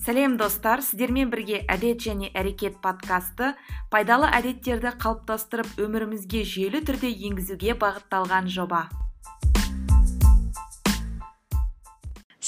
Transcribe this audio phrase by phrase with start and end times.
[0.00, 0.80] сәлем достар.
[0.82, 3.52] Сіздермен бірге әдет және әрекет подкасты
[3.92, 8.86] пайдалы әдеттерді қалыптастырып өмірімізге жүйелі түрде енгізуге бағытталған жоба.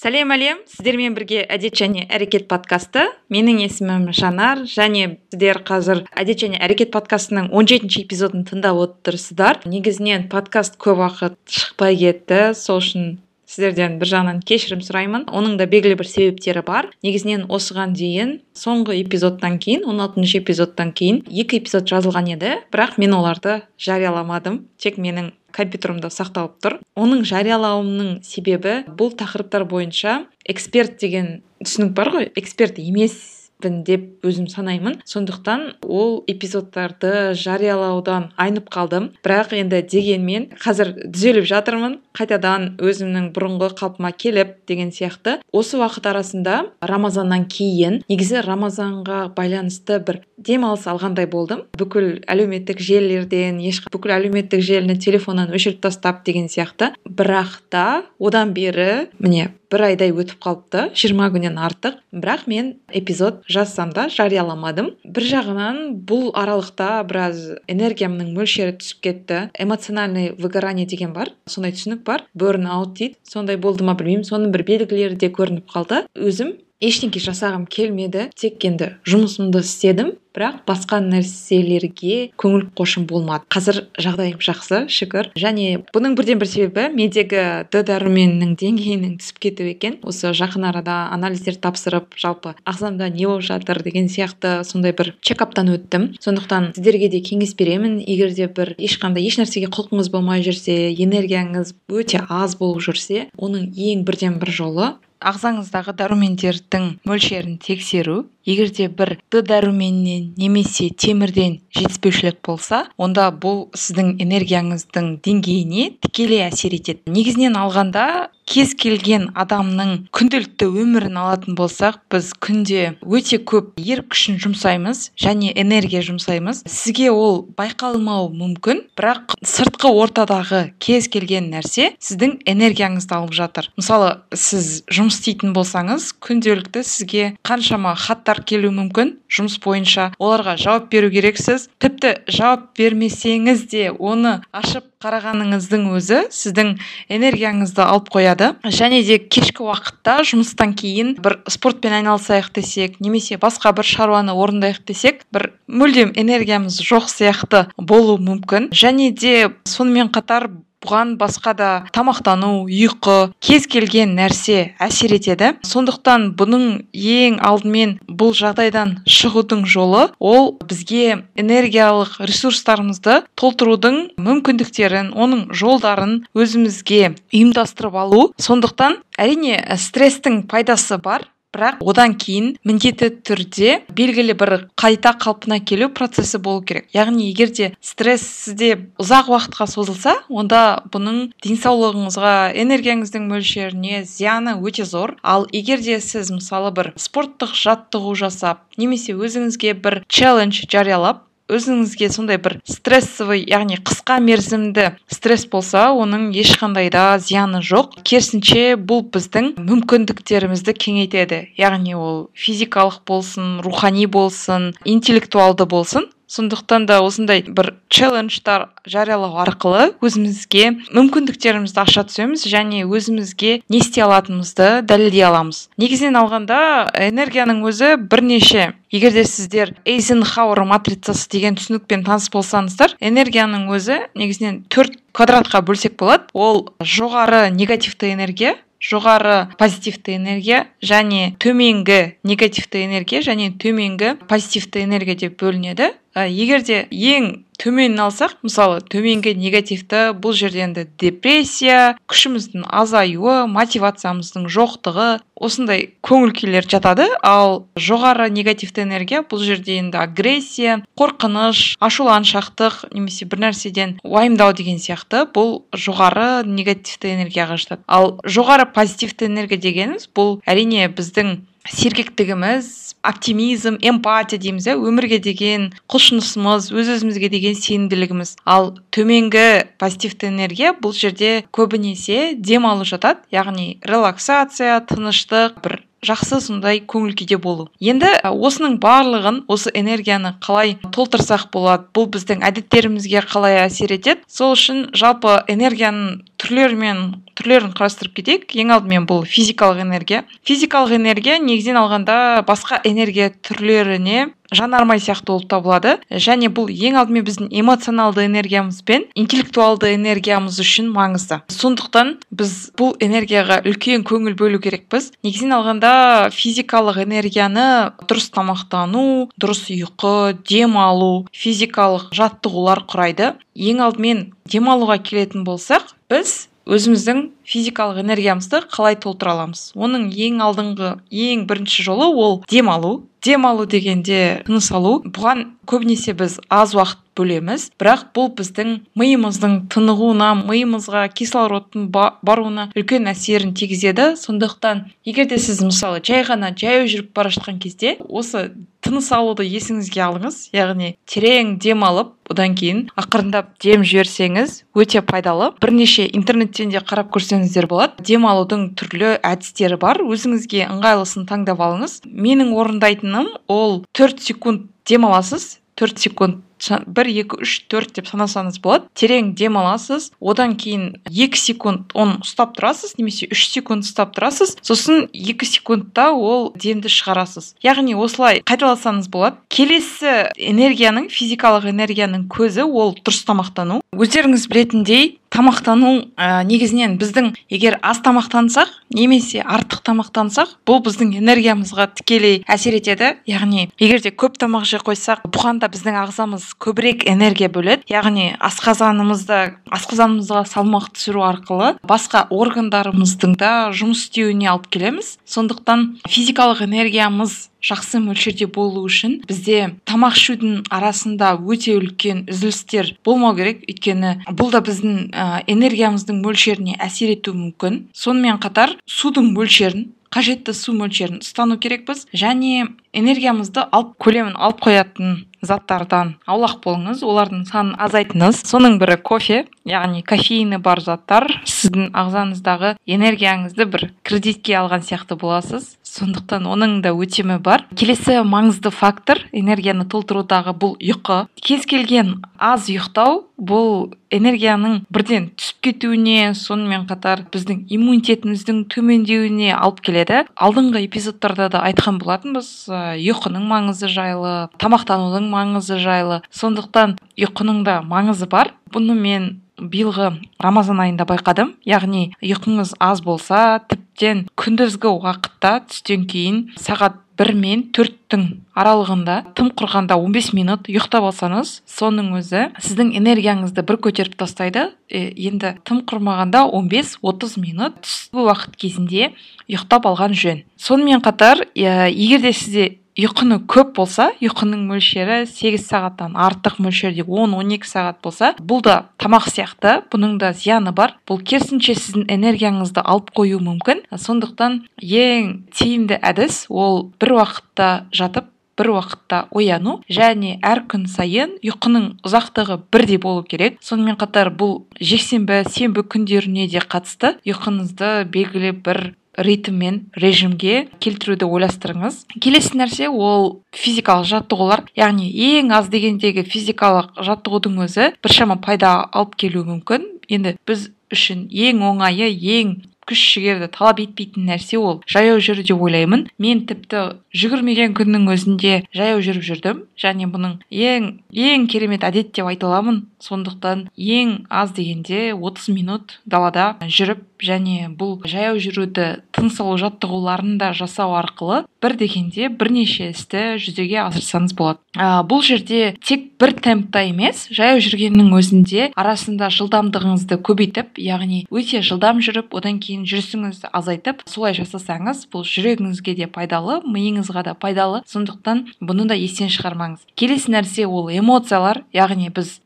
[0.03, 0.63] Сәлем әлем.
[0.67, 3.05] Сіздермен бірге әдет және әрекет подкасты.
[3.31, 9.61] Менің есімім жанар және сіздер қазір әдет және әрекет подкастының 17 жетінші эпизодын тыңдап отырсыздар.
[9.69, 12.41] Негізінен подкаст көп уақыт шықпай кетті.
[12.59, 13.21] Сол үшін
[13.53, 15.27] сіздерден бір жағынан кешірім сұраймын.
[15.29, 16.89] Оның да белгілі бір себептері бар.
[17.05, 22.57] Негізінен осыған дейін соңғы эпизодтан кейін 16 алтыншы эпизодтан кейін екі эпизод жазылған еді.
[22.73, 24.63] Бірақ мен оларды жарияламадым.
[24.81, 26.79] Тек менің компьютерімде сақталып тұр.
[26.97, 32.33] Оның жариялауымның себебі бұл тақырыптар бойынша эксперт деген түсінік бар ғой.
[32.37, 33.42] Эксперт емес.
[33.63, 35.01] Деп өзім санаймын.
[35.05, 39.13] Сондықтан ол эпизодтарды жариялаудан айнып қалдым.
[39.25, 41.99] Бірақ енді дегенмен қазір түзеліп жатырмын.
[42.17, 45.39] Қайтадан өзімнің бұрынғы қалпыма келіп деген сияқты.
[45.53, 51.65] Осы уақыт арасында рамазаннан кейін негізі рамазанға байланысты бір демалыс алғандай болдым.
[51.79, 56.93] Бүкіл әлеуметтік желілерден еш бүкіл әлеуметтік желіні телефоннан өшіріп тастап деген сияқты.
[57.09, 61.99] Бірақ та одан бері міне бір айдай өтіп қалыпты жиырма күннен артық.
[62.13, 64.93] Бірақ мен эпизод жазсам да жарияламадым.
[65.05, 67.41] Бір жағынан бұл аралықта біраз
[67.73, 69.41] энергиямның мөлшері түсіп кетті.
[69.59, 72.27] Эмоциональный выгорание деген бар сондай түсінік бар.
[72.35, 73.17] Берн аут дейді.
[73.25, 74.29] Сондай болды ма білмеймін.
[74.29, 76.05] Соның бір белгілері де көрініп қалды.
[76.17, 78.29] Өзім ештеңе жасағым келмеді.
[78.37, 83.45] Тек енді жұмысымды істедім бірақ басқа нәрселерге көңіл қошым болмады.
[83.53, 85.31] Қазір жағдайым жақсы шүкір.
[85.39, 87.43] Және бұның бірден бір себебі мендегі
[87.73, 89.99] д дәруменнің деңгейінің түсіп кетуі екен.
[90.09, 95.69] Осы жақын арада анализдер тапсырып жалпы ағзамда не болып жатыр деген сияқты сондай бір чекаптан
[95.77, 96.13] өттім.
[96.25, 98.01] Сондықтан сіздерге де кеңес беремін.
[98.01, 103.69] Егер де бір ешқандай еш нәрсеге құлқыңыз болмай жүрсе энергияңыз өте аз болып жүрсе оның
[103.77, 104.93] ең бірден бір жолы
[105.31, 113.69] ағзаңыздағы дәрумендердің мөлшерін тексеру егер де бір д дәруменінен немесе темірден жетіспеушілік болса онда бұл
[113.79, 117.07] сіздің энергияңыздың деңгейіне тікелей әсер етеді.
[117.07, 118.07] Негізінен алғанда
[118.49, 125.53] кез келген адамның күнделікті өмірін алатын болсақ біз күнде өте көп ерік күшін жұмсаймыз және
[125.59, 128.85] энергия жұмсаймыз сізге ол байқалмауы мүмкін.
[128.99, 133.71] Бірақ сыртқы ортадағы кез келген нәрсе сіздің энергияңызды алып жатыр.
[133.79, 140.11] Мысалы сіз жұмыс істейтін болсаңыз күнделікті сізге қаншама хаттар келуі мүмкін жұмыс бойынша.
[140.21, 141.69] Оларға жауап беру керексіз.
[141.83, 146.75] Тіпті жауап бермесеңіз де оны ашып қарағаныңыздың өзі сіздің
[147.13, 148.53] энергияңызды алып қояды.
[148.65, 154.85] Және де кешкі уақытта жұмыстан кейін бір спортпен айналысайық десек немесе басқа бір шаруаны орындайық
[154.89, 158.71] десек бір мүлдем энергиямыз жоқ сияқты болуы мүмкін.
[158.71, 160.49] Және де сонымен қатар
[160.83, 165.53] бұған басқа да тамақтану ұйқы кез келген нәрсе әсер етеді.
[165.67, 175.49] Сондықтан бұның ең алдымен бұл жағдайдан шығудың жолы ол бізге энергиялық ресурстарымызды толтырудың мүмкіндіктерін оның
[175.57, 178.25] жолдарын өзімізге ұйымдастырып алу.
[178.43, 181.29] Сондықтан әрине стресстің пайдасы бар.
[181.53, 186.89] Бірақ одан кейін міндетті түрде белгілі бір қайта қалпына келу процесі болу керек.
[186.97, 188.71] Яғни егер де стресс сізде
[189.03, 195.17] ұзақ уақытқа созылса онда бұның денсаулығыңызға энергияңыздың мөлшеріне зияны өте зор.
[195.23, 202.09] Ал егер де сіз мысалы бір спорттық жаттығу жасап немесе өзіңізге бір челлендж жариялап өзіңізге
[202.13, 207.99] сондай бір стрессовый яғни қысқа мерзімді стресс болса оның ешқандай да зияны жоқ.
[208.09, 211.43] Керісінше бұл біздің мүмкіндіктерімізді кеңейтеді.
[211.61, 216.09] Яғни ол физикалық болсын рухани болсын интеллектуалды болсын.
[216.33, 224.07] Сондықтан да осындай бір челленджтар жариялау арқылы өзімізге мүмкіндіктерімізді аша түсеміз және өзімізге не істей
[224.07, 225.67] алатынымызды дәлелдей аламыз.
[225.77, 226.63] Негізінен алғанда
[227.11, 234.63] энергияның өзі бірнеше егер де сіздер эйзенхауэр матрицасы деген түсінікпен таныс болсаңыздар энергияның өзі негізінен
[234.73, 236.29] төрт квадратқа бөлсек болады.
[236.33, 245.15] Ол жоғары негативті энергия жоғары позитивті энергия және төменгі негативті энергия және төменгі позитивті энергия
[245.15, 245.93] деп бөлінеді.
[246.15, 254.49] Егер де ең төменін алсақ мысалы төменгі негативті бұл жерде енді депрессия күшіміздің азаюы мотивациямыздың
[254.51, 255.11] жоқтығы
[255.43, 257.07] осындай көңіл күйлер жатады.
[257.23, 264.83] Ал жоғары негативті энергия бұл жерде енді агрессия қорқыныш ашуланшақтық немесе бір нәрседен уайымдау деген
[264.83, 267.83] сияқты бұл жоғары негативті энергияға жатады.
[267.87, 275.71] Ал жоғары позитивті энергия дегеніміз бұл әрине біздің сергектігіміз оптимизм эмпатия дейміз иә өмірге деген
[275.91, 278.37] құлшынысымыз өз өзімізге деген сенімділігіміз.
[278.47, 286.81] Ал төменгі позитивті энергия бұл жерде көбінесе демалу жатады яғни релаксация тыныштық бір жақсы сондай
[286.83, 287.69] көңіл күйде болу.
[287.79, 294.57] Енді осының барлығын осы энергияны қалай толтырсақ болады бұл біздің әдеттерімізге қалай әсер етеді сол
[294.57, 297.03] үшін жалпы энергияның түрлері мен
[297.39, 298.51] түрлерін қарастырып кетейік.
[298.59, 300.25] Ең алдымен бұл физикалық энергия.
[300.49, 302.17] Физикалық энергия негізінен алғанда
[302.49, 305.95] басқа энергия түрлеріне жанармай сияқты болып табылады.
[306.11, 311.41] Және бұл ең алдымен біздің эмоционалды энергиямыз бен интеллектуалды энергиямыз үшін маңызды.
[311.53, 315.13] Сондықтан біз бұл энергияға үлкен көңіл бөлу керекпіз.
[315.25, 315.95] Негізінен алғанда
[316.37, 317.67] физикалық энергияны
[318.05, 323.33] дұрыс тамақтану дұрыс ұйқы демалу физикалық жаттығулар құрайды.
[323.57, 326.33] Ең алдымен демалуға келетін болсақ біз
[326.69, 327.23] өзіміздің
[327.53, 329.71] физикалық энергиямызды қалай толтыра аламыз?
[329.77, 330.97] Оның ең алдыңғы
[331.29, 333.03] ең бірінші жолы ол демалу.
[333.23, 334.97] Демалу дегенде тыныс алу.
[335.07, 337.69] Бұған көбінесе біз аз уақыт бөлеміз.
[337.79, 344.17] Бірақ бұл біздің миымыздың тынығуына миымызға кислородтың баруына үлкен әсерін тигізеді.
[344.19, 348.49] Сондықтан егер де сіз мысалы жай ғана жаяу жүріп бара жатқан кезде осы
[348.83, 350.49] тыныс алуды есіңізге алыңыз.
[350.57, 355.53] Яғни терең дем алып одан кейін ақырындап дем жіберсеңіз өте пайдалы.
[355.63, 358.03] Бірнеше интернеттен де қарап көрсеңіздер болады.
[358.07, 359.99] Демалудың түрлі әдістері бар.
[360.03, 362.03] Өзіңізге ыңғайлысын таңдап алыңыз.
[362.07, 366.43] Менің орындайтыным ол төрт секунд демаласыз төрт секунд
[366.87, 368.89] бір екі үш төрт деп санасаңыз болады.
[368.99, 374.57] Терең дем аласыз одан кейін екі секунд оны ұстап тұрасыз немесе үш секунд ұстап тұрасыз.
[374.63, 377.55] Сосын екі секундта ол демді шығарасыз.
[377.65, 379.41] Яғни осылай қайталасаңыз болады.
[379.53, 383.81] Келесі энергияның физикалық энергияның көзі ол дұрыс тамақтану.
[383.93, 391.89] Өздеріңіз білетіндей тамақтану ә, негізінен біздің егер аз тамақтансақ немесе артық тамақтансақ бұл біздің энергиямызға
[391.97, 393.15] тікелей әсер етеді.
[393.29, 397.87] Яғни егер де көп тамақ жей қойсақ бұған да біздің ағзамыз көбірек энергия бөледі.
[397.91, 399.39] Яғни асқазанымызда
[399.73, 405.17] асқазанымызға салмақ түсіру арқылы басқа органдарымыздың да жұмыс істеуіне алып келеміз.
[405.29, 413.37] Сондықтан физикалық энергиямыз жақсы мөлшерде болу үшін бізде тамақ ішудің арасында өте үлкен үзілістер болмау
[413.39, 413.63] керек.
[413.71, 417.83] Өйткені бұл да біздің ә, энергиямыздың мөлшеріне әсер етуі мүмкін.
[417.95, 422.07] Сонымен қатар судың мөлшерін қажетті су мөлшерін ұстану керекпіз.
[422.13, 428.45] Және энергиямызды алып көлемін алып қоятын заттардан аулақ болыңыз олардың санын азайтыңыз.
[428.47, 431.29] Соның бірі кофе яғни кофеині бар заттар.
[431.47, 435.77] Сіздің ағзаңыздағы энергияңызды бір кредитке алған сияқты боласыз.
[435.93, 437.67] Сондықтан оның да өлшемі бар.
[437.77, 441.27] Келесі маңызды фактор энергияны толтырудағы бұл ұйқы.
[441.37, 449.83] Кез келген аз ұйықтау бұл энергияның бірден түсіп кетуіне сонымен қатар біздің иммунитетіміздің төмендеуіне алып
[449.85, 450.23] келеді.
[450.37, 456.21] Алдыңғы эпизодтарда да айтқан болатынбыз ұйқының маңызы жайлы тамақтанудың маңызы жайлы.
[456.31, 458.53] Сондықтан ұйқының да маңызы бар.
[458.73, 459.31] Бұны мен
[459.61, 460.13] биылғы
[460.43, 461.55] рамазан айында байқадым.
[461.69, 468.25] Яғни ұйқыңыз аз болса тіптен күндізгі уақытта түстен кейін сағат бір мен төрттің
[468.57, 474.71] аралығында тым құрғанда 15 минут ұйықтап алсаңыз соның өзі сіздің энергияңызды бір көтеріп тастайды.
[474.89, 479.13] Енді тым құрмағанда 15-30 минут түскі уақыт кезінде
[479.47, 480.45] ұйықтап алған жөн.
[480.57, 487.65] Сонымен қатар егер де сізде ұйқыны көп болса ұйқының мөлшері 8 сағаттан артық мөлшерде 10-12
[487.65, 490.99] сағат болса бұл да тамақ сияқты бұның да зияны бар.
[491.09, 493.87] Бұл керісінше сіздің энергияңызды алып қою мүмкін.
[493.97, 498.29] Сондықтан ең тиімді әдіс ол бір уақытта жатып
[498.59, 503.57] бір уақытта ояну және әр күн сайын ұйқының ұзақтығы бірдей болу керек.
[503.65, 508.83] Сонымен қатар бұл жексенбі сенбі күндеріне де қатысты ұйқыңызды белгілі бір
[509.19, 512.03] ритммен режимге келтіруді ойластырыңыз.
[512.23, 519.17] Келесі нәрсе ол физикалық жаттығулар яғни ең аз дегендегі физикалық жаттығудың өзі біршама пайда алып
[519.21, 519.89] келуі мүмкін.
[520.13, 522.57] Енді біз үшін ең оңайы ең
[522.89, 526.07] күш жігерді талап етпейтін нәрсе ол жаяу жүру деп ойлаймын.
[526.19, 526.83] Мен тіпті
[527.15, 529.63] жүгірмеген күннің өзінде жаяу жүріп жүрдім.
[529.79, 532.83] Және бұның ең ең керемет әдет деп айта аламын.
[533.03, 540.39] Сондықтан ең аз дегенде 30 минут далада жүріп және бұл жаяу жүруді тыныс алу жаттығуларын
[540.41, 544.59] да жасау арқылы бір дегенде бірнеше істі жүзеге асырсаңыз болады.
[544.75, 551.63] Ә, бұл жерде тек бір темпта емес жаяу жүргеннің өзінде арасында жылдамдығыңызды көбейтіп яғни өте
[551.63, 557.83] жылдам жүріп одан кейін жүрісіңізді азайтып солай жасасаңыз бұл жүрегіңізге де пайдалы миыңызға да пайдалы.
[557.87, 559.87] Сондықтан бұны да естен шығармаңыз.
[559.95, 562.41] Келесі нәрсе ол эмоциялар яғни біз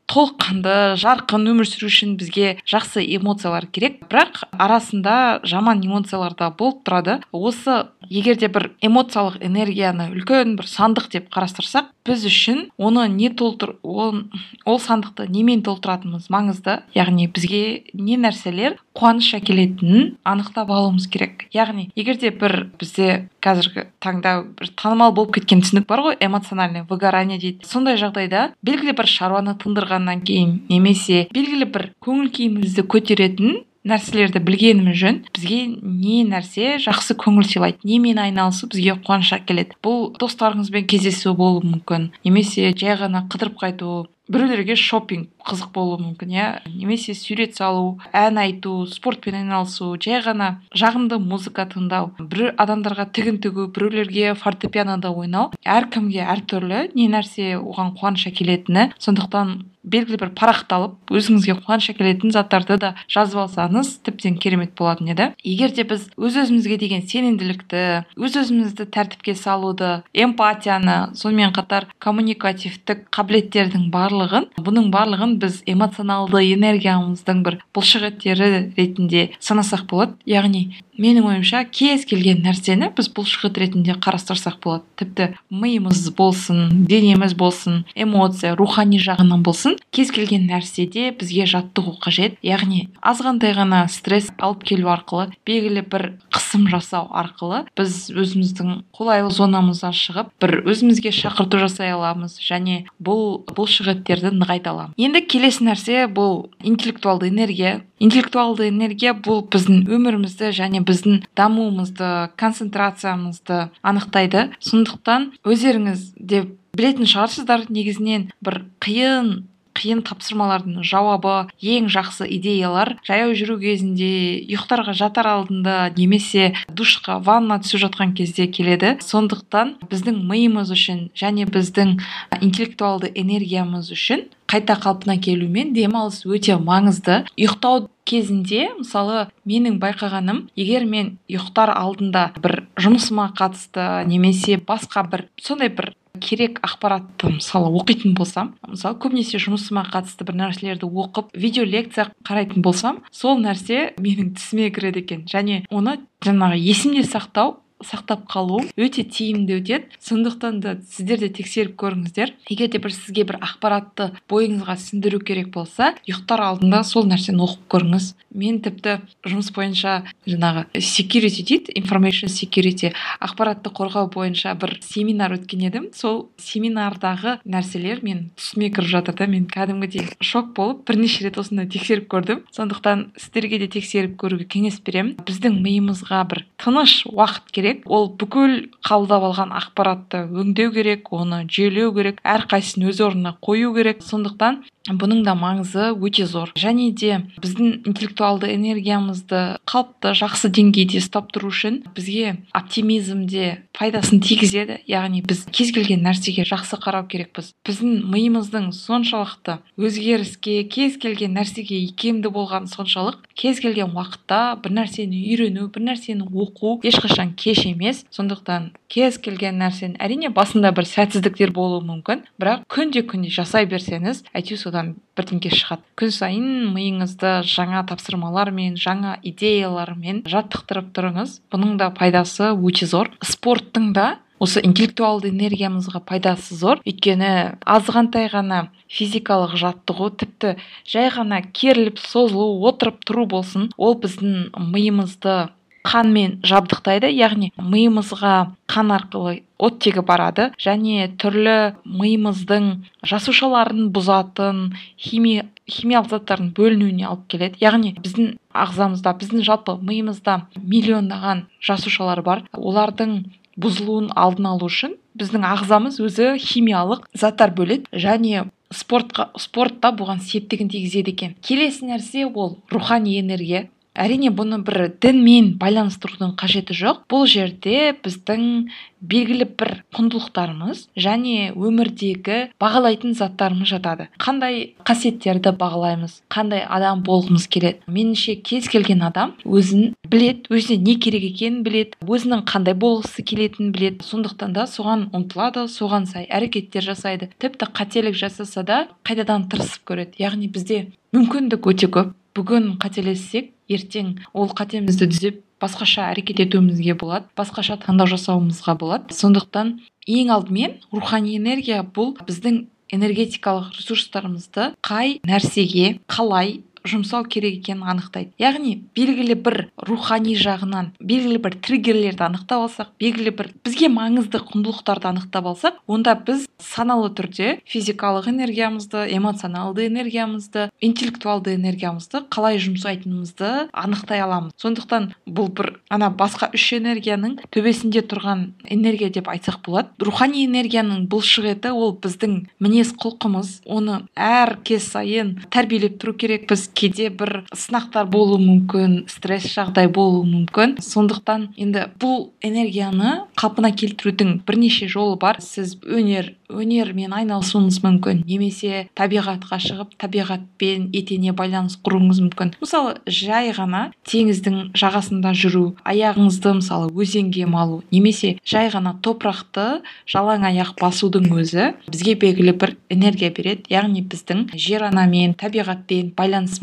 [0.47, 3.99] жарқын өмір сүру үшін бізге жақсы эмоциялар керек.
[4.09, 7.21] Бірақ арасында жаман эмоциялар да болып тұрады.
[7.31, 13.29] Осы егер де бір эмоциялық энергияны үлкен бір сандық деп қарастырсақ біз үшін оны не
[13.29, 14.23] толтыр ол,
[14.65, 16.79] ол сандықты немен толтыратынымыз маңызды.
[16.95, 21.47] Яғни бізге не нәрселер қуаныш әкелетінін анықтап алуымыз керек.
[21.53, 26.85] Яғни егер де бір бізде қазіргі таңда бір танымал болып кеткен түсінік бар ғой эмоциональное
[26.89, 27.65] выгорание дейді.
[27.67, 34.99] Сондай жағдайда белгілі бір шаруаны тындырғаннан кейін немесе белгілі бір көңіл күйімізді көтеретін нәрселерді білгеніміз
[35.01, 39.79] жөн бізге не нәрсе жақсы көңіл сыйлайды немен айналысу бізге қуаныш әкеледі.
[39.83, 46.33] Бұл достарыңызбен кездесу болуы мүмкін немесе жай ғана қыдырып қайту біреулерге шопинг қызық болуы мүмкін
[46.33, 46.47] иә?
[46.67, 52.11] Немесе сурет салу ән айту спортпен айналысу жай ғана жағымды музыка тыңдау.
[52.19, 55.53] Бір адамдарға тігін тігу біреулерге фортепианода ойнау.
[55.63, 58.89] Әркімге әртүрлі не нәрсе оған қуаныш әкелетіні.
[58.99, 59.55] Сондықтан
[59.87, 65.29] белгілі бір парақты алып өзіңізге қуаныш әкелетін заттарды да жазып алсаңыз тіптен керемет болатын еді.
[65.43, 67.83] Егер де біз өз өзімізге деген сенімділікті
[68.19, 77.43] өз өзімізді тәртіпке салуды эмпатияны сонымен қатар коммуникативтік қабілеттердің барлығын бұның барлығын біз эмоционалды энергиямыздың
[77.47, 80.17] бір бұлшықеттері ретінде санасақ болады.
[80.27, 84.85] Яғни менің ойымша кез келген нәрсені біз бұлшықет ретінде қарастырсақ болады.
[84.97, 92.37] Тіпті миымыз болсын денеміз болсын эмоция рухани жағынан болсын кез келген нәрседе бізге жаттығу қажет.
[92.45, 96.09] Яғни азғантай ғана стресс алып келу арқылы белгілі бір
[96.47, 103.41] қысым жасау арқылы біз өзіміздің қолайлы зонамыздан шығып бір өзімізге шақырту жасай аламыз және бұл
[103.51, 104.95] бұлшықеттерді нығайта аламыз.
[104.95, 107.81] Енді келесі нәрсе бұл интеллектуалды энергия.
[107.99, 114.47] Интеллектуалды энергия бұл біздің өмірімізді және біздің дамуымызды концентрациямызды анықтайды.
[114.63, 116.45] Сондықтан өздеріңіз де
[116.77, 119.33] білетін шығарсыздар негізінен бір қиын
[119.77, 124.09] қиын тапсырмалардың жауабы ең жақсы идеялар жаяу жүру кезінде
[124.47, 128.95] ұйықтарға жатар алдында немесе душқа ванна түсіп жатқан кезде келеді.
[129.05, 131.97] Сондықтан біздің миымыз үшін және біздің
[132.41, 137.25] интеллектуалды энергиямыз үшін қайта қалпына келу мен демалыс өте маңызды.
[137.35, 145.27] Ұйықтау кезінде мысалы менің байқағаным егер мен ұйықтар алдында бір жұмысыма қатысты немесе басқа бір
[145.43, 151.65] сондай бір керек ақпаратты мысалы оқитын болсам мысалы көбінесе жұмысыма қатысты бір нәрселерді оқып видео
[151.67, 155.23] лекция қарайтын болсам сол нәрсе менің тісіме кіреді екен.
[155.29, 159.89] Және оны жаңағы есімде сақтау сақтап қалу өте тиімді өтеді.
[160.01, 162.33] Сондықтан да сіздер де тексеріп көріңіздер.
[162.49, 167.67] Егер де бір сізге бір ақпаратты бойыңызға сіңдіру керек болса ұйықтар алдында сол нәрсені оқып
[167.75, 168.09] көріңіз.
[168.37, 169.93] Мен тіпті жұмыс бойынша
[170.27, 172.91] жаңағы security дейді information security
[173.23, 175.89] ақпаратты қорғау бойынша бір семинар өткен едім.
[175.93, 181.69] Сол семинардағы нәрселер мен түсіме кіріп жатыр да мен кәдімгідей шок болып бірнеше рет осындай
[181.69, 182.43] тексеріп көрдім.
[182.55, 185.17] Сондықтан сіздерге де тексеріп көруге кеңес беремін.
[185.27, 187.66] Біздің миымызға бір тыныш уақыт керек.
[187.67, 187.83] Керек.
[187.85, 194.03] Ол бүкіл қабылдап алған ақпаратты өңдеу керек оны жүйелеу керек әрқайсысын өз орнына қою керек.
[194.03, 194.63] Сондықтан
[194.95, 196.53] бұның да маңызы өте зор.
[196.55, 204.79] Және де біздің интеллектуалды энергиямызды қалыпты жақсы деңгейде ұстап тұру үшін бізге оптимизмде пайдасын тигізеді.
[204.87, 207.51] Яғни біз кез келген нәрсеге жақсы қарау керекпіз.
[207.67, 215.19] Біздің миымыздың соншалықты өзгеріске кез келген нәрсеге икемді болған соншалық кез келген уақытта бір нәрсені
[215.27, 218.03] үйрену бір нәрсені оқу ешқашан кеш емес.
[218.13, 222.25] Сондықтан кез келген нәрсені әрине басында бір сәтсіздіктер болуы мүмкін.
[222.41, 225.83] Бірақ күнде күнде жасай берсеңіз әйтеуір содан бірдеңке шығады.
[225.97, 231.41] Күн сайын миыңызды жаңа тапсырмалармен жаңа идеялармен жаттықтырып тұрыңыз.
[231.53, 233.11] Бұның да пайдасы өте зор.
[233.25, 234.07] Спорттың да
[234.39, 236.81] осы интеллектуалды энергиямызға пайдасы зор.
[236.87, 240.55] Өйткені азғантай ғана физикалық жаттығу тіпті
[240.87, 243.71] жай ғана керіліп созылу отырып тұру болсын.
[243.77, 245.47] Ол біздің миымызды
[245.87, 248.33] қанмен жабдықтайды яғни миымызға
[248.67, 252.67] қан арқылы оттегі барады және түрлі миымыздың
[253.07, 257.59] жасушаларын бұзатын химия химиялық заттардың бөлінуіне алып келеді.
[257.59, 262.45] Яғни біздің ағзамызда біздің жалпы миымызда миллиондаған жасушалар бар.
[262.55, 263.17] Олардың
[263.59, 270.69] бұзылуын алдын алу үшін біздің ағзамыз өзі химиялық заттар бөледі және спортқа спортта бұған септігін
[270.71, 271.35] тигізеді екен.
[271.41, 273.67] Келесі нәрсе ол рухани энергия.
[273.97, 277.03] Әрине бұны бір дінмен байланыстырудың қажеті жоқ.
[277.11, 278.67] Бұл жерде біздің
[279.01, 284.07] белгілі бір құндылықтарымыз және өмірдегі бағалайтын заттарымыз жатады.
[284.21, 287.83] Қандай қасиеттерді бағалаймыз қандай адам болғымыз келеді.
[287.87, 293.71] Меніңше кез келген адам өзін білет, өзіне не керек екенін білет, өзінің қандай болғысы келетінін
[293.71, 294.01] білет.
[294.01, 297.29] сондықтан да соған ұмтылады соған сай әрекеттер жасайды.
[297.39, 300.17] Тіпті қателік жасаса да қайтадан тырысып көреді.
[300.17, 302.15] Яғни бізде мүмкіндік өте көп.
[302.37, 309.13] Бүгін қателессек ертең ол қатемізді түзеп басқаша әрекет етуімізге болады басқаша таңдау жасауымызға болады.
[309.13, 317.87] Сондықтан ең алдымен рухани энергия бұл біздің энергетикалық ресурстарымызды қай нәрсеге қалай жұмсау керек екенін
[317.93, 318.33] анықтайды.
[318.41, 325.11] Яғни белгілі бір рухани жағынан белгілі бір триггерлерді анықтап алсақ белгілі бір бізге маңызды құндылықтарды
[325.11, 334.21] анықтап алсақ онда біз саналы түрде физикалық энергиямызды эмоционалды энергиямызды интеллектуалды энергиямызды қалай жұмсайтынымызды анықтай
[334.25, 334.53] аламыз.
[334.57, 339.93] Сондықтан бұл бір ана басқа үш энергияның төбесінде тұрған энергия деп айтсақ болады.
[340.01, 343.61] Рухани энергияның бұлшық еті ол біздің мінез құлқымыз.
[343.65, 350.25] Оны әр кез сайын тәрбиелеп тұру керекпіз кейде бір сынақтар болуы мүмкін стресс жағдай болуы
[350.29, 350.77] мүмкін.
[350.83, 355.41] Сондықтан енді бұл энергияны қалпына келтірудің бірнеше жолы бар.
[355.41, 362.53] Сіз өнер өнермен айналысуыңыз мүмкін немесе табиғатқа шығып табиғатпен етене байланыс құруыңыз мүмкін.
[362.61, 370.47] Мысалы жай ғана теңіздің жағасында жүру аяғыңызды мысалы өзенге малу немесе жай ғана топырақты жалаң
[370.47, 373.67] аяқ басудың өзі бізге белгілі бір энергия береді.
[373.73, 376.13] Яғни біздің жер анамен табиғатпен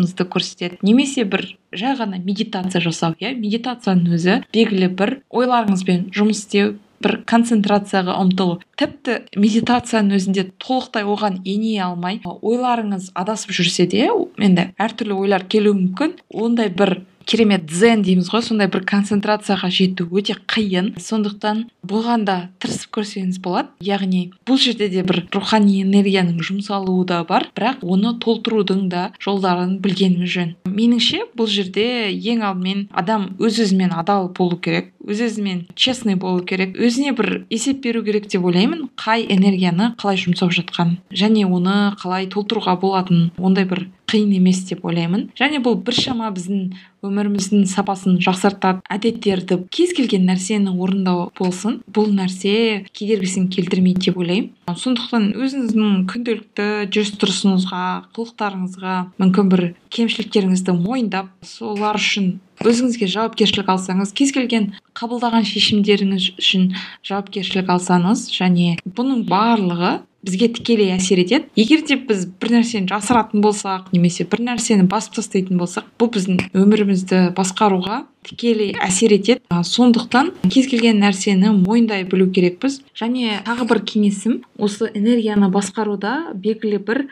[0.04, 0.78] байланысымызды көрсетеді.
[0.82, 3.14] Немесе бір жай ғана медитация жасау.
[3.20, 8.60] Иә медитацияның өзі белгілі бір ойларыңызбен жұмыс істеу бір концентрацияға ұмтылу.
[8.80, 14.08] Тіпті медитацияның өзінде толықтай оған ене алмай ойларыңыз адасып жүрсе де
[14.38, 16.16] енді әртүрлі ойлар келуі мүмкін.
[16.32, 18.42] Ондай бір керемет дзен дейміз ғой.
[18.44, 20.94] Сондай бір концентрацияға жету өте қиын.
[21.00, 23.72] Сондықтан бұған да тырысып көрсеңіз болады.
[23.84, 27.48] Яғни бұл жерде де бір рухани энергияның жұмсалуы да бар.
[27.56, 30.54] Бірақ оны толтырудың да жолдарын білгеніміз жөн.
[30.68, 36.44] Меніңше бұл жерде ең алдымен адам өз өзімен адал болу керек өз өзімен честный болу
[36.44, 38.88] керек өзіне бір есеп беру керек деп ойлаймын.
[38.96, 44.84] Қай энергияны қалай жұмсап жатқанын және оны қалай толтыруға болатынын ондай бір қиын емес деп
[44.86, 45.28] ойлаймын.
[45.38, 46.68] Және бұл біршама біздің
[47.04, 49.58] өміріміздің сапасын жақсартады әдеттерді.
[49.74, 54.52] Кез келген нәрсені орындау болсын бұл нәрсе кедергісін келтірмейді деп ойлаймын.
[54.70, 57.84] Сондықтан өзіңіздің күнделікті жүріс тұрысыңызға
[58.16, 66.72] қылықтарыңызға мүмкін бір кемшіліктеріңізді мойындап солар үшін өзіңізге жауапкершілік алсаңыз кез келген қабылдаған шешімдеріңіз үшін
[67.06, 71.50] жауапкершілік алсаңыз және бұның барлығы бізге тікелей әсер етеді.
[71.56, 76.40] Егер де біз бір нәрсені жасыратын болсақ немесе бір нәрсені басып тастайтын болсақ бұл біздің
[76.56, 79.40] өмірімізді басқаруға тікелей әсер етеді.
[79.50, 82.80] Сондықтан кез келген нәрсені мойындай білу керекпіз.
[82.98, 87.04] Және тағы бір кеңесім осы энергияны басқаруда белгілі бір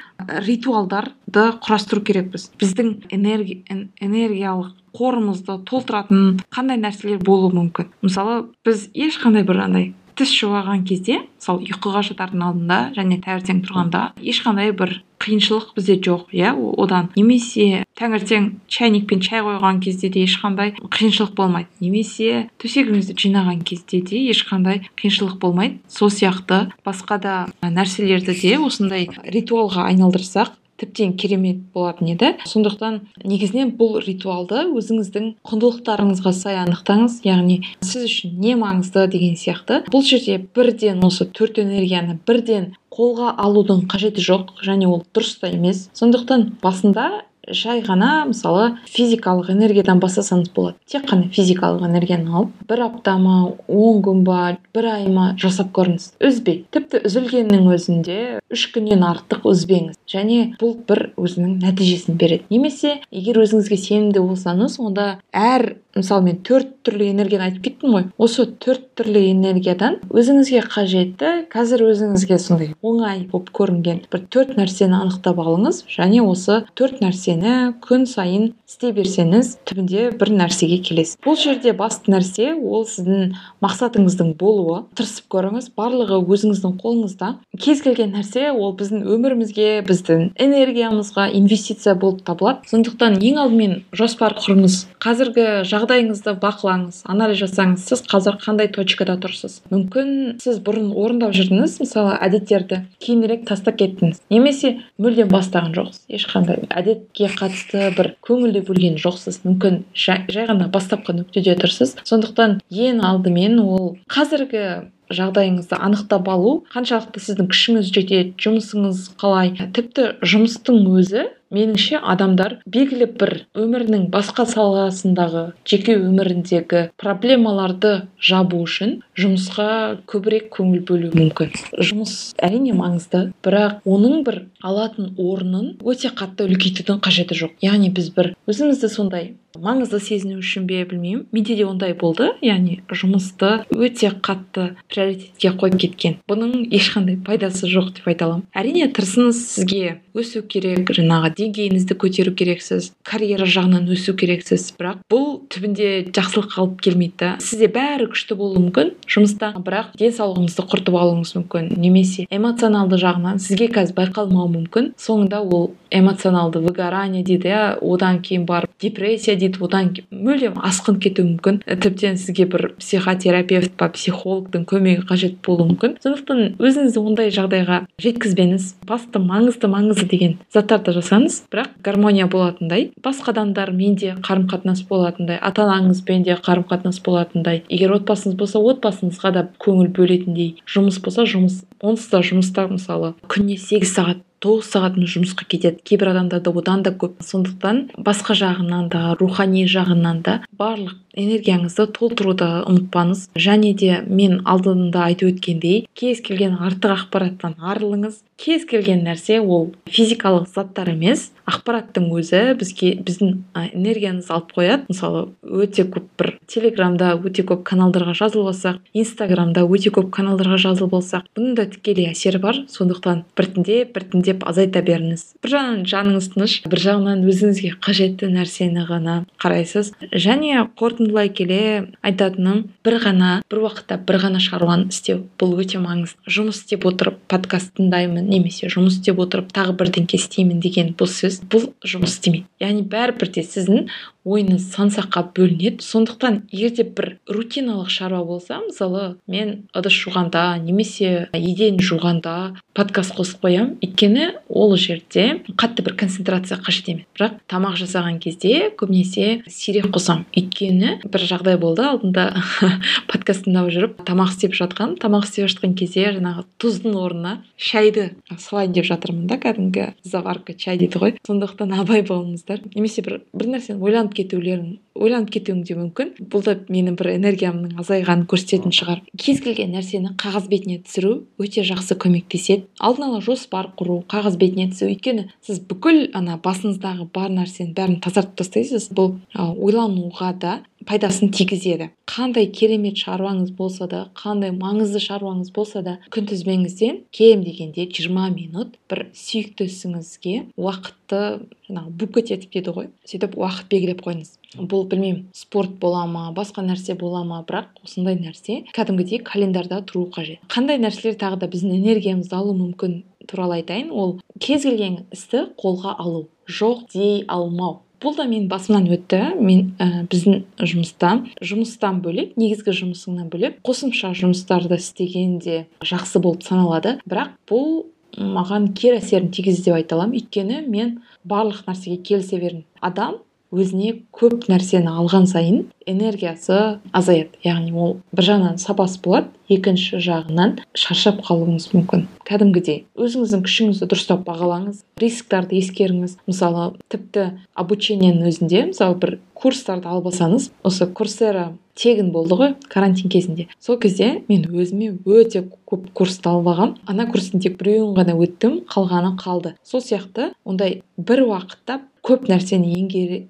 [0.48, 2.50] ритуалдарды құрастыру керекпіз.
[2.60, 3.62] Біздің энерги,
[4.00, 7.88] энергиялық қорымызды толтыратын қандай нәрселер болуы мүмкін?
[8.04, 9.92] Мысалы біз ешқандай бір андай
[10.30, 16.52] жуаған кезде мысалы ұйқыға жатардың алдында және таңертең тұрғанда ешқандай бір қиыншылық бізде жоқ иә?
[16.82, 21.70] Одан немесе таңертең чайникпен шай қойған кезде де ешқандай қиыншылық болмайды.
[21.80, 25.78] Немесе төсегіңізді жинаған кезде де ешқандай қиыншылық болмайды.
[25.88, 32.32] Сол сияқты басқа да нәрселерді де осындай ритуалға айналдырсақ тіптен керемет болатын еді.
[32.50, 39.82] Сондықтан негізінен бұл ритуалды өзіңіздің құндылықтарыңызға сай анықтаңыз яғни сіз үшін не маңызды деген сияқты.
[39.92, 45.52] Бұл жерде бірден осы төрт энергияны бірден қолға алудың қажеті жоқ және ол дұрыс та
[45.54, 45.86] емес.
[45.96, 50.76] Сондықтан басында жай ғана мысалы физикалық энергиядан бастасаңыз болады.
[50.86, 53.36] Тек қана физикалық энергияны алып бір апта ма
[53.68, 56.12] он күн ба бір ай ма жасап көріңіз.
[56.22, 56.62] Үзбей.
[56.72, 58.18] Тіпті үзілгеннің өзінде
[58.52, 59.98] үш күннен артық үзбеңіз.
[60.08, 62.46] Және бұл бір өзінің нәтижесін береді.
[62.52, 68.06] Немесе егер өзіңізге сенімді болсаңыз онда әр мысалы мен төрт түрлі энергияны айтып кеттім ғой.
[68.18, 74.98] Осы төрт түрлі энергиядан өзіңізге қажетті қазір өзіңізге сондай оңай болып көрінген бір төрт нәрсені
[74.98, 81.18] анықтап алыңыз және осы төрт нәрсені күн сайын істей берсеңіз түбінде бір нәрсеге келесіз.
[81.24, 84.82] Бұл жерде басты нәрсе ол сіздің мақсатыңыздың болуы.
[84.96, 87.34] Тырысып көріңіз барлығы өзіңіздің қолыңызда.
[87.60, 92.64] Кез келген нәрсе ол біздің өмірімізге біздің энергиямызға инвестиция болып табылады.
[92.72, 94.78] Сондықтан ең алдымен жоспар құрыңыз.
[95.02, 95.46] Қазіргі
[95.82, 97.86] жағдайыңызды бақылаңыз анализ жасаңыз.
[97.88, 99.60] Сіз қазір қандай точкада тұрсыз?
[99.72, 104.22] Мүмкін сіз бұрын орындап жүрдіңіз мысалы әдеттерді кейінірек тастап кеттіңіз.
[104.30, 106.06] Немесе мүлдем бастаған жоқсыз.
[106.12, 109.42] Ешқандай әдетке қатысты бір көңіл де бөлген жоқсыз.
[109.46, 111.98] Мүмкін жай ғана бастапқы нүктеде тұрсыз.
[112.06, 116.62] Сондықтан ең алдымен ол қазіргі жағдайыңызды анықтап алу.
[116.72, 119.52] Қаншалықты сіздің күшіңіз жетеді жұмысыңыз қалай?
[119.76, 127.92] Тіпті жұмыстың өзі меніңше адамдар белгілі бір өмірінің басқа саласындағы жеке өміріндегі проблемаларды
[128.30, 129.68] жабу үшін жұмысқа
[130.10, 131.52] көбірек көңіл бөлуі мүмкін.
[131.78, 137.56] Жұмыс әрине маңызды бірақ оның бір алатын орнын өте қатты үлкейтудің қажеті жоқ.
[137.64, 141.26] Яғни біз бір өзімізді сондай маңызды сезіну үшін бе білмеймін.
[141.32, 142.30] Менде де ондай болды.
[142.44, 146.16] Яғни жұмысты өте қатты приоритетке қойып кеткен.
[146.30, 148.46] Бұның ешқандай пайдасы жоқ деп айта аламын.
[148.56, 154.70] Әрине тырысыңыз сізге өсу керек жаңағы деңгейіңізді көтеру керексіз карьера жағынан өсу керексіз.
[154.78, 157.30] Бірақ бұл түбінде жақсылыққа алып келмейді да.
[157.42, 159.52] Сізде бәрі күшті болуы мүмкін жұмыста.
[159.62, 161.70] Бірақ денсаулығыңызды құртып алуыңыз мүмкін.
[161.82, 164.92] Немесе эмоционалды жағынан сізге қазір байқалмауы мүмкін.
[165.00, 171.26] Соңында ол эмоционалды выгорание дейді иә одан кейін барып депрессия дейді одан мүлдем асқынып кетуі
[171.34, 171.60] мүмкін.
[171.66, 175.98] Тіптен сізге бір психотерапевт па психологтың көмегі қажет болуы мүмкін.
[176.04, 178.72] Сондықтан өзіңізді ондай жағдайға жеткізбеңіз.
[178.88, 185.38] Басты маңызды маңызды деген заттарды жасаңыз бірақ гармония болатындай басқа адамдармен де қарым қатынас болатындай
[185.40, 187.62] ата анаңызбен де қарым қатынас болатындай.
[187.68, 193.58] Егер отбасыңыз болса отбасыңызға да көңіл бөлетіндей жұмыс болса жұмыс онсыз да жұмыста мысалы күніне
[193.60, 195.80] сегіз сағат тоғыз сағат жұмысқа кетеді.
[195.86, 197.22] Кейбір адамдарда одан да көп.
[197.22, 203.28] Сондықтан басқа жағынан да рухани жағынан да барлық энергияңызды толтыруды ұмытпаңыз.
[203.36, 208.22] Және де мен алдында айтып өткендей кез келген артық ақпараттан арылыңыз.
[208.42, 211.28] Кез келген нәрсе ол физикалық заттар емес.
[211.46, 214.88] Ақпараттың өзі бізге біздің энергиямызды алып қояды.
[214.88, 220.96] Мысалы өте көп бір телеграмда өте көп каналдарға жазылып алсақ инстаграмда өте көп каналдарға жазылып
[220.98, 222.62] алсақ бұның да тікелей әсері бар.
[222.72, 225.24] Сондықтан біртіндеп біртіндеп азайта беріңіз.
[225.42, 229.92] Бір жағынан жаныңыз тыныш бір жағынан өзіңізге қажетті нәрсені ғана қарайсыз.
[230.12, 231.60] Және қорытындылай келе
[232.02, 236.18] айтатыным бір ғана бір уақытта бір ғана шаруаны істеу бұл өте маңызды.
[236.26, 241.42] Жұмыс істеп отырып подкаст тыңдаймын немесе жұмыс істеп отырып тағы бірдеңке істеймін деген бұл сөз
[241.52, 242.48] бұл жұмыс істемейді.
[242.62, 243.88] Яғни бәрібір де сіздің
[244.24, 245.82] ойыңыз сан саққа бөлінеді.
[245.82, 253.16] Сондықтан егер де бір рутиналық шаруа болса мысалы мен ыдыс жуғанда немесе еден жуғанда подкаст
[253.16, 259.42] қосып қоямын өйткені ол жерде қатты бір концентрация қажет емес бірақ тамақ жасаған кезде көбінесе
[259.50, 261.82] сирек қосамын өйткені бір жағдай болды.
[261.82, 262.28] Алдында
[263.10, 264.96] подкаст тыңдап жүріп тамақ істеп жатқан.
[265.02, 270.78] Тамақ істеп жатқан кезде жаңағы тұздың орнына шайды салайын деп жатырмын да кәдімгі заварка чай
[270.80, 271.16] дейді ғой.
[271.26, 272.62] Сондықтан абай болыңыздар.
[272.74, 276.10] Немесе бір бір нәрсені ойланып ойланып кетулерің ойланып кетуің де мүмкін.
[276.30, 279.00] Бұл да менің бір энергиямның азайғанын көрсететін шығар.
[279.16, 282.66] Кез келген нәрсені қағаз бетіне түсіру өте жақсы көмектеседі.
[282.78, 284.92] Алдын ала жоспар құру қағаз бетіне түсіру.
[284.92, 288.90] Өйткені сіз бүкіл ана басыңыздағы бар нәрсенің бәрін тазартып тастайсыз.
[288.92, 291.90] Бұл ойлануға да пайдасын тигізеді.
[292.08, 298.76] Қандай керемет шаруаңыз болса да қандай маңызды шаруаңыз болса да күнтізбеңізден кем дегенде 20 минут
[298.90, 301.22] бір сүйікті ісіңізге уақытты
[301.68, 302.88] жаңағы буклет етіп дейді ғой.
[303.08, 304.34] Сөйтіп уақыт белгілеп қойыңыз.
[304.68, 310.10] Бұл білмеймін спорт бола ма басқа нәрсе бола ма бірақ осындай нәрсе кәдімгідей календарда тұруы
[310.12, 310.42] қажет.
[310.52, 313.90] Қандай нәрселер тағы да біздің энергиямызды алуы мүмкін туралы айтайын.
[313.90, 316.26] Ол кез келген істі қолға алу.
[316.48, 317.80] Жоқ дей алмау.
[318.02, 319.20] Бұл да менің басымнан өтті.
[319.40, 326.44] Мен ә, біздің жұмыста жұмыстан бөлек негізгі жұмысыңнан бөлек қосымша жұмыстарды істеген де жақсы болып
[326.46, 326.98] саналады.
[327.08, 327.84] Бірақ бұл
[328.18, 330.18] маған кері әсерін тигізді деп айта аламын.
[330.20, 330.96] Өйткені мен
[331.28, 333.20] барлық нәрсеге келісе бердім адам
[333.52, 337.38] өзіне көп нәрсені алған сайын энергиясы азаяды.
[337.44, 342.06] Яғни ол бір жағынан сапасы болады екінші жағынан шаршап қалуыңыз мүмкін.
[342.28, 346.16] Кәдімгідей өзіңіздің күшіңізді дұрыстап бағалаңыз рисктарды ескеріңіз.
[346.30, 353.10] Мысалы тіпті обучениенің өзінде мысалы бір курстарды алып алсаңыз осы курсера тегін болды ғой карантин
[353.10, 353.48] кезінде.
[353.60, 358.60] Сол кезде мен өзіме өте көп курсты алып алғанмын ана курстың тек біреуін ғана өттім
[358.70, 359.56] қалғаны қалды.
[359.64, 362.72] Сол сияқты ондай бір уақытта көп нәрсені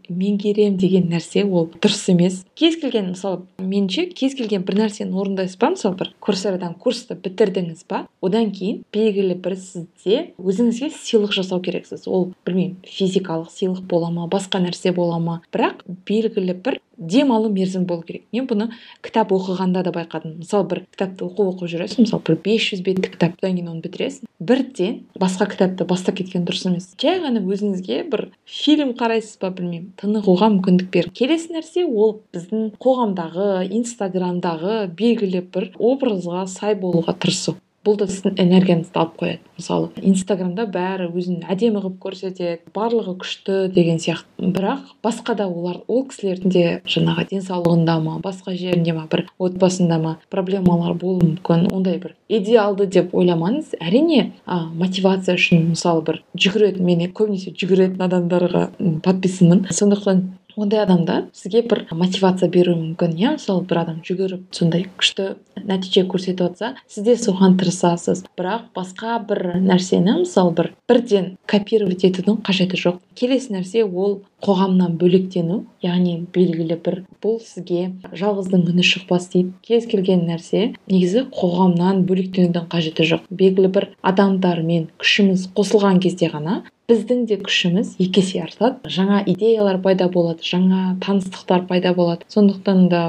[0.08, 2.38] меңгерем деген нәрсе ол дұрыс емес.
[2.56, 5.72] Кез келген мысалы меніңше кез келген бір нәрсені орындайсыз ба?
[5.74, 8.06] Мысалы бір курсерадан курсты бітірдіңіз ба?
[8.24, 12.06] Одан кейін белгілі бір сізде өзіңізге сыйлық жасау керексіз.
[12.08, 15.42] Ол білмеймін физикалық сыйлық бола ма басқа нәрсе бола ма?
[15.52, 18.24] Бірақ белгілі бір демалу мерзімі болу керек.
[18.32, 18.68] Мен бұны
[19.04, 20.38] кітап оқығанда да байқадым.
[20.42, 23.82] Мысалы бір кітапты оқып оқып жүресің мысалы бір бес жүз беттік кітап одан кейін оны
[23.84, 24.30] бітіресің.
[24.38, 26.92] Бірден басқа кітапты бастап кеткен дұрыс емес.
[27.00, 29.92] Жай ғана өзіңізге бір фильм қарайсыз ба білмеймін.
[30.00, 37.56] Тынығуға мүмкіндік бер келесі нәрсе ол біздің қоғамдағы инстаграмдағы белгілі бір образға сай болуға тырысу.
[37.86, 39.90] Бұл да сіздің энергияңызды алып қояды мысалы.
[40.06, 44.50] Инстаграмда бәрі өзін әдемі қылып көрсетеді барлығы күшті деген сияқты.
[44.54, 49.98] Бірақ басқа да олар ол кісілердің де жаңағы денсаулығында ма басқа жерінде ма бір отбасында
[50.02, 53.74] ма проблемалар болуы мүмкін ондай бір идеалды деп ойламаңыз.
[53.80, 58.68] Әрине а, мотивация үшін мысалы бір жүгіретін мен көбінесе жүгіретін адамдарға
[59.02, 59.66] подписанмын.
[59.70, 60.24] Сондықтан
[60.56, 63.34] ондай адамдар сізге бір мотивация беруі мүмкін иә?
[63.36, 65.28] Мысалы бір адам жүгіріп сондай күшті
[65.68, 68.24] нәтиже көрсетіп жатса сіз де соған тырысасыз.
[68.38, 73.00] Бірақ басқа бір нәрсені мысалы бір бірден копировать етудің қажеті жоқ.
[73.18, 79.54] Келесі нәрсе ол қоғамнан бөлектену яғни белгілі бір бұл сізге жалғыздың үні шықпас дейді.
[79.66, 83.26] Кез келген нәрсе негізі қоғамнан бөлектенудің қажеті жоқ.
[83.30, 88.90] Белгілі бір адамдармен күшіміз қосылған кезде ғана біздің де күшіміз екі есе артады.
[88.90, 92.26] Жаңа идеялар пайда болады жаңа таныстықтар пайда болады.
[92.32, 93.02] Сондықтан да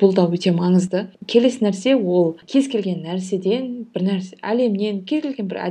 [0.00, 1.06] бұл да өте маңызды.
[1.28, 5.62] Келесі нәрсе ол кез келген нәрседен бір нәрсе әлемнен кез келген бір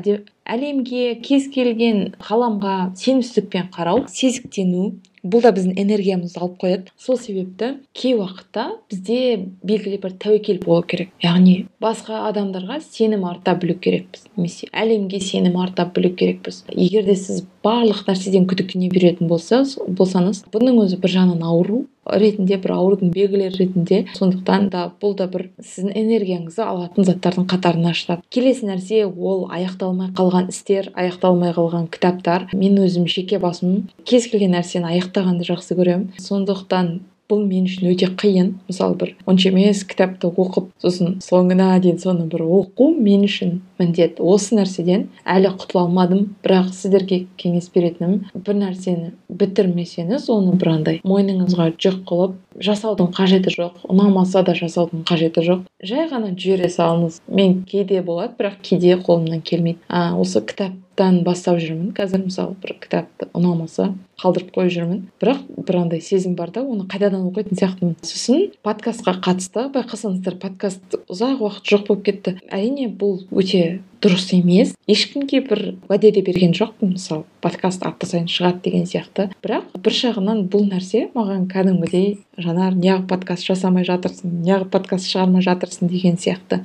[0.47, 4.93] әлемге кез келген ғаламға сенімсіздікпен қарау сезіктену
[5.27, 6.91] бұл да біздің энергиямызды алып қояды.
[6.99, 11.11] Сол себепті кей уақытта бізде белгілі бір тәуекел болу керек.
[11.23, 16.63] Яғни басқа адамдарға сенім арта білу керекпіз немесе әлемге сенім арта білу керекпіз.
[16.71, 22.73] Егер де сіз барлық нәрседен күдіктене беретін болсаңыз бұның өзі бір жағынан ауру ретінде бір
[22.77, 24.03] аурудың белгілері ретінде.
[24.17, 30.13] Сондықтан да бұл да бір сіздің энергияңызды алатын заттардың қатарына жатады келесі нәрсе ол аяқталмай
[30.17, 32.47] қалған істер аяқталмай қалған кітаптар.
[32.53, 36.09] Мен өзім жеке басым кез келген нәрсені аяқтағанды жақсы көремін.
[36.23, 38.53] Сондықтан бұл мен үшін өте қиын.
[38.69, 44.21] Мысалы бір онша емес кітапты оқып сосын соңына дейін соны бір оқу мен үшін міндет.
[44.23, 46.25] Осы нәрседен әлі құтыла алмадым.
[46.45, 53.53] Бірақ сіздерге кеңес беретінім бір нәрсені бітірмесеңіз оны бір андай мойныңызға жүк қылып жасаудың қажеті
[53.53, 55.63] жоқ ұнамаса да жасаудың қажеті жоқ.
[55.83, 57.21] Жай ғана жібере салыңыз.
[57.27, 59.79] Мен кейде болады бірақ кейде қолымнан келмейді.
[59.87, 61.91] А, осы кітап кітаптан бастап жүрмін.
[61.93, 65.01] Қазір мысалы бір кітапты ұнамаса қалдырып қойып жүрмін.
[65.21, 67.95] Бірақ бір андай сезім бар да оны қайтадан оқитын сияқтымын.
[68.01, 72.35] Сосын подкастқа қатысты байқасаңыздар подкаст ұзақ уақыт жоқ болып кетті.
[72.49, 74.73] Әрине бұл өте дұрыс емес.
[74.87, 76.93] Ешкімге бір уәде де берген жоқпын.
[76.95, 79.29] Мысалы подкаст апта сайын шығады деген сияқты.
[79.43, 85.45] Бірақ бір жағынан бұл нәрсе маған кәдімгідей жанар неғып подкаст жасамай жатырсың неғып подкаст шығармай
[85.45, 86.61] жатырсың деген сияқты.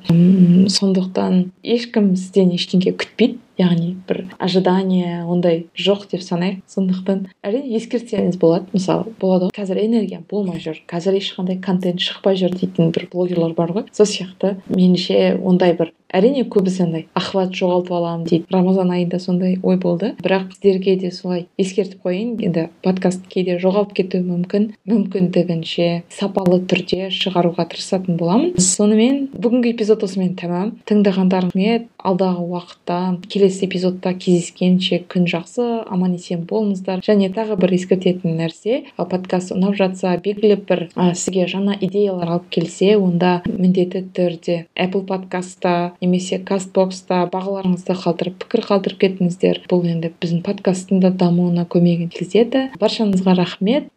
[0.72, 3.40] Сондықтан ешкім сізден ештеңе күтпейді.
[3.60, 6.62] Яғни бір ожидание ондай жоқ деп санайық.
[6.72, 8.72] Сондықтан әрине ескертсеңіз болады.
[8.72, 9.52] Мысалы болады ғой.
[9.54, 10.80] Қазір энергия болмай жүр.
[10.88, 13.84] Қазір ешқандай контент шықпай жүр дейтін бір блогерлар бар ғой.
[13.92, 18.46] Сол сияқты меніңше ондай бір әрине көбісі андай охват жоғалтып аламын дейді.
[18.52, 20.12] Рамазан айында сондай ой болды.
[20.20, 22.36] Бірақ сіздерге де солай ескертіп қояйын.
[22.42, 24.68] Енді подкаст кейде жоғалып кетуі мүмкін.
[24.90, 28.58] Мүмкіндігінше сапалы түрде шығаруға тырысатын боламын.
[28.60, 30.76] Сонымен бүгінгі эпизод осымен тәмам.
[30.90, 32.98] Тыңдағандарыңыз рахмет алдағы уақытта
[33.30, 37.02] келесі эпизодта кездескенше күн жақсы аман есен болыңыздар.
[37.04, 42.48] Және тағы бір ескертетін нәрсе подкаст ұнап жатса белгілі бір ә, сізге жаңа идеялар алып
[42.50, 50.10] келсе онда міндетті түрде apple подкастта немесе кастбокста бағаларыңызды қалдырып пікір қалдырып кетіңіздер бұл енді
[50.22, 53.88] біздің подкасттың да дамуына көмегін тигізеді баршаңызға рахмет.